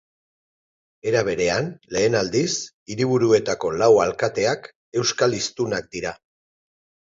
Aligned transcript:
Era 1.11 1.19
berean, 1.27 1.69
lehen 1.97 2.17
aldiz, 2.21 2.47
hiriburuetako 2.95 3.73
lau 3.83 3.91
alkateak 4.07 4.69
euskal 5.03 5.39
hiztunak 5.43 5.95
dira. 5.97 6.19